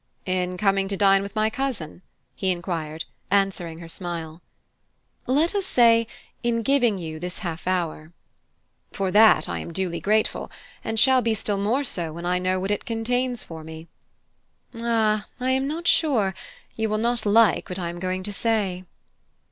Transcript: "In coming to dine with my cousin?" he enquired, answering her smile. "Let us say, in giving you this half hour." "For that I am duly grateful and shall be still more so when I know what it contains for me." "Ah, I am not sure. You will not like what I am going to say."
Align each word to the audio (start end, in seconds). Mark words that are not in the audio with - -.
"In 0.25 0.57
coming 0.57 0.87
to 0.87 0.97
dine 0.97 1.21
with 1.21 1.35
my 1.35 1.51
cousin?" 1.51 2.01
he 2.33 2.49
enquired, 2.49 3.05
answering 3.29 3.77
her 3.77 3.87
smile. 3.87 4.41
"Let 5.27 5.53
us 5.53 5.67
say, 5.67 6.07
in 6.41 6.63
giving 6.63 6.97
you 6.97 7.19
this 7.19 7.37
half 7.45 7.67
hour." 7.67 8.11
"For 8.91 9.11
that 9.11 9.47
I 9.47 9.59
am 9.59 9.71
duly 9.71 9.99
grateful 9.99 10.49
and 10.83 10.99
shall 10.99 11.21
be 11.21 11.35
still 11.35 11.59
more 11.59 11.83
so 11.83 12.11
when 12.13 12.25
I 12.25 12.39
know 12.39 12.59
what 12.59 12.71
it 12.71 12.83
contains 12.83 13.43
for 13.43 13.63
me." 13.63 13.89
"Ah, 14.73 15.27
I 15.39 15.51
am 15.51 15.67
not 15.67 15.87
sure. 15.87 16.33
You 16.75 16.89
will 16.89 16.97
not 16.97 17.23
like 17.23 17.69
what 17.69 17.77
I 17.77 17.89
am 17.89 17.99
going 17.99 18.23
to 18.23 18.33
say." 18.33 18.85